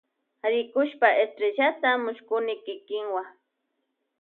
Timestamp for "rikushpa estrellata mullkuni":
0.51-2.53